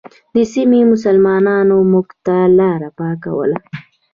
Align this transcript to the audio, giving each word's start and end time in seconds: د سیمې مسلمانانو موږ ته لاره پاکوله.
د 0.33 0.37
سیمې 0.53 0.81
مسلمانانو 0.91 1.77
موږ 1.91 2.07
ته 2.25 2.37
لاره 2.59 2.89
پاکوله. 2.99 3.59